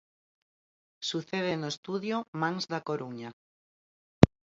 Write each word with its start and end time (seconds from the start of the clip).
Sucede 1.09 1.53
no 1.57 1.67
estudio 1.73 2.15
Mans 2.39 2.63
da 2.71 2.79
Coruña. 2.87 3.29